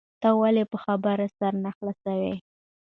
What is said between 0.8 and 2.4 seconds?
خبره سر نه خلاصوې؟